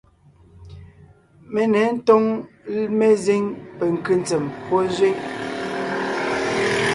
[1.51, 2.23] Mé ně ńtóŋ
[2.97, 3.43] mezíŋ
[3.77, 5.15] penkʉ́ ntsèm pɔ́ zẅíŋ.